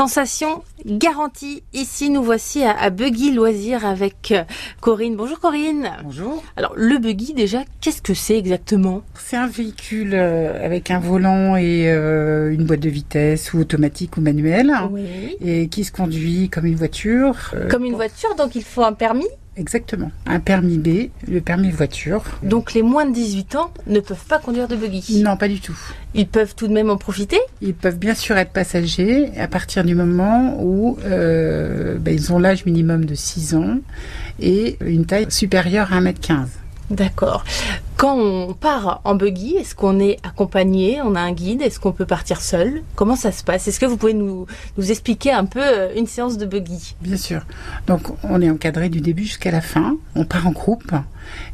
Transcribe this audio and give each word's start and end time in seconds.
Sensation 0.00 0.62
garantie. 0.86 1.62
Ici, 1.74 2.08
nous 2.08 2.22
voici 2.22 2.64
à, 2.64 2.88
Buggy 2.88 3.32
Loisirs 3.32 3.84
avec 3.84 4.32
euh, 4.32 4.44
Corinne. 4.80 5.14
Bonjour 5.14 5.38
Corinne. 5.38 5.90
Bonjour. 6.02 6.42
Alors, 6.56 6.72
le 6.74 6.96
Buggy, 6.96 7.34
déjà, 7.34 7.64
qu'est-ce 7.82 8.00
que 8.00 8.14
c'est 8.14 8.38
exactement? 8.38 9.02
C'est 9.14 9.36
un 9.36 9.46
véhicule 9.46 10.14
euh, 10.14 10.64
avec 10.64 10.90
un 10.90 11.00
volant 11.00 11.54
et 11.54 11.92
euh, 11.92 12.50
une 12.50 12.64
boîte 12.64 12.80
de 12.80 12.88
vitesse 12.88 13.52
ou 13.52 13.58
automatique 13.58 14.16
ou 14.16 14.22
manuelle. 14.22 14.72
Oui. 14.90 15.36
Et 15.42 15.68
qui 15.68 15.84
se 15.84 15.92
conduit 15.92 16.48
comme 16.48 16.64
une 16.64 16.76
voiture. 16.76 17.52
Comme 17.70 17.84
une 17.84 17.94
voiture, 17.94 18.34
donc 18.36 18.54
il 18.54 18.64
faut 18.64 18.82
un 18.82 18.94
permis? 18.94 19.28
Exactement. 19.56 20.10
Un 20.26 20.40
permis 20.40 20.78
B, 20.78 21.10
le 21.28 21.40
permis 21.40 21.70
voiture. 21.70 22.22
Donc 22.42 22.72
les 22.72 22.82
moins 22.82 23.04
de 23.04 23.12
18 23.12 23.56
ans 23.56 23.70
ne 23.86 24.00
peuvent 24.00 24.24
pas 24.26 24.38
conduire 24.38 24.68
de 24.68 24.76
buggy 24.76 25.22
Non, 25.22 25.36
pas 25.36 25.48
du 25.48 25.60
tout. 25.60 25.76
Ils 26.14 26.28
peuvent 26.28 26.54
tout 26.54 26.68
de 26.68 26.72
même 26.72 26.88
en 26.88 26.96
profiter? 26.96 27.38
Ils 27.60 27.74
peuvent 27.74 27.98
bien 27.98 28.14
sûr 28.14 28.36
être 28.36 28.52
passagers 28.52 29.30
à 29.38 29.48
partir 29.48 29.84
du 29.84 29.94
moment 29.94 30.56
où 30.62 30.98
euh, 31.04 31.98
ben, 31.98 32.14
ils 32.14 32.32
ont 32.32 32.38
l'âge 32.38 32.64
minimum 32.64 33.04
de 33.04 33.14
6 33.14 33.54
ans 33.54 33.78
et 34.40 34.76
une 34.80 35.04
taille 35.04 35.26
supérieure 35.30 35.92
à 35.92 36.00
1m15. 36.00 36.46
D'accord. 36.90 37.44
Quand 38.00 38.16
on 38.16 38.54
part 38.54 39.02
en 39.04 39.14
buggy, 39.14 39.56
est-ce 39.56 39.74
qu'on 39.74 40.00
est 40.00 40.16
accompagné 40.22 41.02
On 41.04 41.14
a 41.14 41.20
un 41.20 41.32
guide 41.32 41.60
Est-ce 41.60 41.78
qu'on 41.78 41.92
peut 41.92 42.06
partir 42.06 42.40
seul? 42.40 42.82
Comment 42.94 43.14
ça 43.14 43.30
se 43.30 43.44
passe? 43.44 43.68
Est-ce 43.68 43.78
que 43.78 43.84
vous 43.84 43.98
pouvez 43.98 44.14
nous, 44.14 44.46
nous 44.78 44.90
expliquer 44.90 45.32
un 45.32 45.44
peu 45.44 45.60
euh, 45.60 45.92
une 45.94 46.06
séance 46.06 46.38
de 46.38 46.46
buggy? 46.46 46.96
Bien 47.02 47.18
sûr. 47.18 47.42
Donc 47.86 48.08
on 48.22 48.40
est 48.40 48.48
encadré 48.48 48.88
du 48.88 49.02
début 49.02 49.24
jusqu'à 49.24 49.50
la 49.50 49.60
fin. 49.60 49.98
On 50.14 50.24
part 50.24 50.46
en 50.46 50.52
groupe 50.52 50.92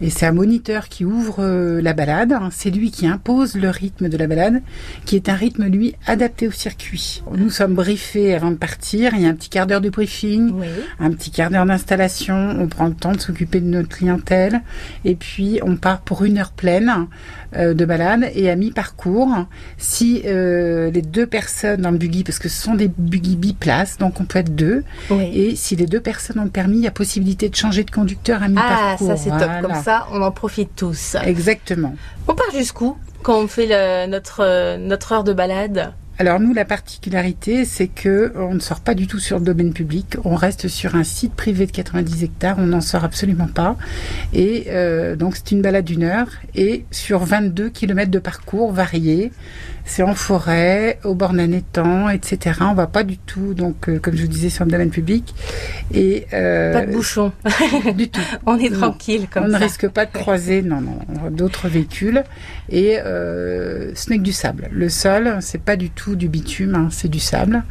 et 0.00 0.10
c'est 0.10 0.26
un 0.26 0.32
moniteur 0.32 0.88
qui 0.88 1.04
ouvre 1.04 1.36
euh, 1.40 1.80
la 1.80 1.92
balade. 1.92 2.34
C'est 2.50 2.70
lui 2.70 2.90
qui 2.90 3.06
impose 3.06 3.54
le 3.56 3.70
rythme 3.70 4.08
de 4.08 4.16
la 4.16 4.26
balade, 4.26 4.62
qui 5.04 5.16
est 5.16 5.28
un 5.28 5.34
rythme 5.34 5.66
lui 5.66 5.94
adapté 6.06 6.48
au 6.48 6.52
circuit. 6.52 7.22
Nous 7.36 7.50
sommes 7.50 7.74
briefés 7.74 8.34
avant 8.34 8.50
de 8.50 8.56
partir. 8.56 9.12
Il 9.14 9.22
y 9.22 9.26
a 9.26 9.28
un 9.28 9.34
petit 9.34 9.48
quart 9.48 9.66
d'heure 9.66 9.80
de 9.80 9.90
briefing, 9.90 10.52
un 11.00 11.10
petit 11.10 11.30
quart 11.30 11.50
d'heure 11.50 11.66
d'installation. 11.66 12.56
On 12.58 12.68
prend 12.68 12.86
le 12.86 12.94
temps 12.94 13.12
de 13.12 13.20
s'occuper 13.20 13.60
de 13.60 13.66
notre 13.66 13.88
clientèle 13.88 14.62
et 15.04 15.14
puis 15.14 15.60
on 15.62 15.76
part 15.76 16.00
pour 16.00 16.24
une 16.24 16.38
heure 16.38 16.52
pleine 16.52 17.06
euh, 17.56 17.72
de 17.72 17.84
balade 17.84 18.30
et 18.34 18.50
à 18.50 18.56
mi-parcours, 18.56 19.46
si 19.78 20.22
euh, 20.24 20.90
les 20.90 21.02
deux 21.02 21.26
personnes 21.26 21.82
dans 21.82 21.92
le 21.92 21.98
buggy, 21.98 22.24
parce 22.24 22.40
que 22.40 22.48
ce 22.48 22.60
sont 22.60 22.74
des 22.74 22.88
buggy 22.88 23.36
biplaces, 23.36 23.96
donc 23.96 24.20
on 24.20 24.24
peut 24.24 24.40
être 24.40 24.54
deux, 24.54 24.82
et 25.32 25.54
si 25.54 25.76
les 25.76 25.86
deux 25.86 26.00
personnes 26.00 26.40
ont 26.40 26.44
le 26.44 26.50
permis, 26.50 26.78
il 26.78 26.82
y 26.82 26.86
a 26.88 26.90
possibilité 26.90 27.48
de 27.48 27.54
changer 27.54 27.84
de 27.84 27.90
conducteur 27.90 28.42
à 28.42 28.48
mi-parcours. 28.48 29.08
Ah, 29.10 29.16
ça 29.16 29.16
c'est 29.16 29.30
top, 29.30 29.53
comme 29.62 29.82
ça 29.82 30.06
on 30.12 30.22
en 30.22 30.30
profite 30.30 30.74
tous. 30.76 31.16
Exactement. 31.24 31.94
On 32.28 32.34
part 32.34 32.50
jusqu'où 32.52 32.96
quand 33.22 33.38
on 33.38 33.48
fait 33.48 34.06
notre, 34.06 34.44
euh, 34.44 34.76
notre 34.76 35.12
heure 35.12 35.24
de 35.24 35.32
balade? 35.32 35.94
Alors 36.16 36.38
nous, 36.38 36.54
la 36.54 36.64
particularité, 36.64 37.64
c'est 37.64 37.88
que 37.88 38.32
on 38.36 38.54
ne 38.54 38.60
sort 38.60 38.80
pas 38.80 38.94
du 38.94 39.08
tout 39.08 39.18
sur 39.18 39.40
le 39.40 39.44
domaine 39.44 39.72
public. 39.72 40.16
On 40.24 40.36
reste 40.36 40.68
sur 40.68 40.94
un 40.94 41.02
site 41.02 41.34
privé 41.34 41.66
de 41.66 41.72
90 41.72 42.22
hectares. 42.22 42.56
On 42.58 42.66
n'en 42.66 42.80
sort 42.80 43.02
absolument 43.02 43.48
pas. 43.48 43.76
Et 44.32 44.66
euh, 44.68 45.16
donc 45.16 45.34
c'est 45.34 45.50
une 45.50 45.60
balade 45.60 45.84
d'une 45.84 46.04
heure 46.04 46.28
et 46.54 46.84
sur 46.92 47.24
22 47.24 47.68
kilomètres 47.68 48.12
de 48.12 48.20
parcours 48.20 48.72
variés. 48.72 49.32
C'est 49.86 50.02
en 50.02 50.14
forêt, 50.14 50.98
au 51.04 51.14
bord 51.14 51.34
d'un 51.34 51.52
étang, 51.52 52.08
etc. 52.08 52.60
On 52.62 52.74
va 52.74 52.86
pas 52.86 53.02
du 53.02 53.18
tout, 53.18 53.52
donc 53.52 53.88
euh, 53.88 53.98
comme 53.98 54.16
je 54.16 54.22
vous 54.22 54.28
disais, 54.28 54.48
sur 54.48 54.64
le 54.64 54.70
domaine 54.70 54.88
public. 54.90 55.34
Et 55.92 56.26
euh, 56.32 56.72
pas 56.72 56.86
de 56.86 56.92
bouchons. 56.92 57.32
du 57.96 58.08
tout. 58.08 58.20
on 58.46 58.56
est 58.58 58.70
tranquille 58.70 59.26
comme 59.28 59.42
ça. 59.42 59.48
On 59.48 59.52
ne 59.52 59.58
risque 59.58 59.88
pas 59.88 60.06
de 60.06 60.12
croiser, 60.14 60.62
non, 60.62 60.80
non, 60.80 60.98
d'autres 61.30 61.68
véhicules. 61.68 62.22
Et 62.70 62.96
ce 63.02 64.10
n'est 64.10 64.18
que 64.18 64.22
du 64.22 64.32
sable. 64.32 64.68
Le 64.70 64.88
sol, 64.88 65.38
c'est 65.40 65.60
pas 65.60 65.76
du 65.76 65.90
tout 65.90 66.03
du 66.10 66.28
bitume, 66.28 66.74
hein, 66.74 66.88
c'est 66.90 67.08
du 67.08 67.20
sable. 67.20 67.62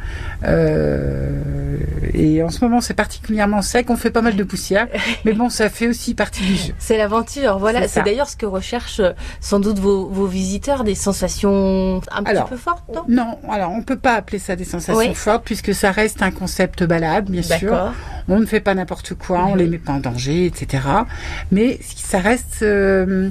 Euh, 0.44 1.78
et 2.12 2.42
en 2.42 2.50
ce 2.50 2.64
moment, 2.64 2.80
c'est 2.80 2.94
particulièrement 2.94 3.62
sec. 3.62 3.88
On 3.90 3.96
fait 3.96 4.10
pas 4.10 4.22
mal 4.22 4.36
de 4.36 4.44
poussière, 4.44 4.88
mais 5.24 5.32
bon, 5.32 5.48
ça 5.48 5.70
fait 5.70 5.88
aussi 5.88 6.14
partie 6.14 6.42
du 6.42 6.54
jeu. 6.54 6.74
C'est 6.78 6.98
l'aventure, 6.98 7.58
voilà. 7.58 7.86
C'est 7.88 8.02
d'ailleurs 8.02 8.28
ce 8.28 8.36
que 8.36 8.46
recherchent 8.46 9.00
euh, 9.00 9.12
sans 9.40 9.60
doute 9.60 9.78
vos, 9.78 10.26
visiteurs, 10.26 10.84
des 10.84 10.94
sensations 10.94 12.00
un 12.10 12.22
petit 12.22 12.42
peu 12.48 12.56
fortes, 12.56 12.84
non? 12.92 13.04
Non, 13.08 13.38
alors 13.50 13.70
on 13.72 13.82
peut 13.82 13.98
pas 13.98 14.14
appeler 14.14 14.38
ça 14.38 14.56
des 14.56 14.64
sensations 14.64 15.14
fortes 15.14 15.44
puisque 15.44 15.74
ça 15.74 15.90
reste 15.90 16.22
un 16.22 16.30
concept 16.30 16.82
balade, 16.82 17.30
bien 17.30 17.42
sûr. 17.42 17.92
On 18.26 18.40
ne 18.40 18.46
fait 18.46 18.60
pas 18.60 18.74
n'importe 18.74 19.14
quoi, 19.14 19.44
on 19.44 19.54
les 19.54 19.66
met 19.66 19.78
pas 19.78 19.92
en 19.92 20.00
danger, 20.00 20.46
etc. 20.46 20.82
Mais 21.52 21.78
ça 21.94 22.18
reste 22.18 22.62
euh, 22.62 23.28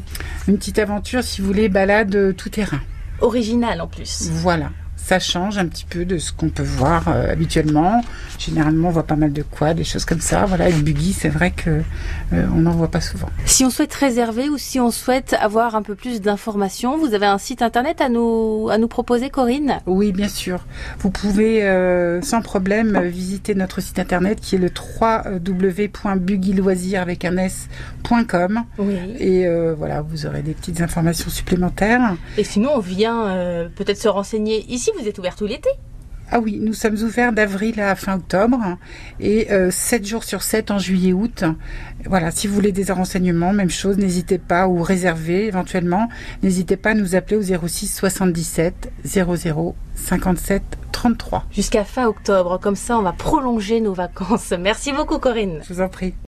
une 0.47 0.57
petite 0.57 0.77
aventure, 0.77 1.23
si 1.23 1.41
vous 1.41 1.47
voulez, 1.47 1.67
balade 1.67 2.35
tout 2.37 2.49
terrain. 2.49 2.79
Original 3.19 3.81
en 3.81 3.87
plus. 3.87 4.29
Voilà 4.31 4.69
ça 5.03 5.19
change 5.19 5.57
un 5.57 5.67
petit 5.67 5.85
peu 5.85 6.05
de 6.05 6.17
ce 6.17 6.31
qu'on 6.31 6.47
peut 6.49 6.63
voir 6.63 7.09
euh, 7.09 7.29
habituellement. 7.29 8.01
Généralement, 8.39 8.87
on 8.87 8.91
voit 8.91 9.03
pas 9.03 9.17
mal 9.17 9.33
de 9.33 9.41
quads, 9.41 9.73
des 9.73 9.83
choses 9.83 10.05
comme 10.05 10.21
ça. 10.21 10.45
Voilà, 10.45 10.69
le 10.69 10.77
buggy, 10.77 11.11
c'est 11.11 11.27
vrai 11.27 11.51
que 11.51 11.69
euh, 11.69 11.81
on 12.55 12.61
n'en 12.61 12.71
voit 12.71 12.87
pas 12.87 13.01
souvent. 13.01 13.27
Si 13.45 13.65
on 13.65 13.69
souhaite 13.69 13.93
réserver 13.93 14.47
ou 14.47 14.57
si 14.57 14.79
on 14.79 14.91
souhaite 14.91 15.35
avoir 15.39 15.75
un 15.75 15.81
peu 15.81 15.95
plus 15.95 16.21
d'informations, 16.21 16.97
vous 16.97 17.13
avez 17.13 17.25
un 17.25 17.37
site 17.37 17.61
internet 17.61 17.99
à 17.99 18.07
nous 18.07 18.69
à 18.71 18.77
nous 18.77 18.87
proposer, 18.87 19.29
Corinne? 19.29 19.79
Oui, 19.87 20.13
bien 20.13 20.29
sûr. 20.29 20.65
Vous 20.99 21.09
pouvez 21.09 21.63
euh, 21.63 22.21
sans 22.21 22.41
problème 22.41 23.01
visiter 23.03 23.55
notre 23.55 23.81
site 23.81 23.99
internet 23.99 24.39
qui 24.39 24.55
est 24.55 24.59
le 24.59 24.71
www.buggyloisir 25.01 27.01
avec 27.01 27.25
un 27.25 27.35
s.com. 27.37 28.63
Oui. 28.77 28.95
Et 29.19 29.45
voilà, 29.77 30.01
vous 30.01 30.25
aurez 30.25 30.43
des 30.43 30.53
petites 30.53 30.79
informations 30.79 31.29
supplémentaires. 31.29 32.15
Et 32.37 32.45
sinon, 32.45 32.71
on 32.75 32.79
vient 32.79 33.67
peut-être 33.75 33.99
se 33.99 34.07
renseigner 34.07 34.63
ici 34.69 34.91
vous 34.99 35.07
êtes 35.07 35.17
ouvert 35.17 35.35
tout 35.35 35.45
l'été 35.45 35.69
ah 36.31 36.39
oui, 36.39 36.57
nous 36.59 36.73
sommes 36.73 36.95
ouverts 36.95 37.31
d'avril 37.31 37.79
à 37.79 37.93
fin 37.95 38.15
octobre 38.15 38.57
et 39.19 39.49
7 39.69 40.01
euh, 40.01 40.05
jours 40.05 40.23
sur 40.23 40.41
7 40.41 40.71
en 40.71 40.79
juillet-août. 40.79 41.43
Voilà, 42.05 42.31
si 42.31 42.47
vous 42.47 42.55
voulez 42.55 42.71
des 42.71 42.91
renseignements, 42.91 43.53
même 43.53 43.69
chose, 43.69 43.97
n'hésitez 43.97 44.39
pas 44.39 44.67
ou 44.67 44.81
réserver 44.81 45.45
éventuellement, 45.45 46.09
n'hésitez 46.41 46.75
pas 46.75 46.91
à 46.91 46.93
nous 46.95 47.15
appeler 47.15 47.35
au 47.35 47.67
06 47.67 47.87
77 47.87 48.91
00 49.05 49.75
57 49.93 50.63
33. 50.91 51.45
Jusqu'à 51.51 51.83
fin 51.83 52.07
octobre, 52.07 52.59
comme 52.59 52.75
ça 52.75 52.97
on 52.97 53.03
va 53.03 53.13
prolonger 53.13 53.79
nos 53.79 53.93
vacances. 53.93 54.53
Merci 54.59 54.91
beaucoup 54.91 55.19
Corinne. 55.19 55.61
Je 55.67 55.73
vous 55.73 55.81
en 55.81 55.89
prie. 55.89 56.15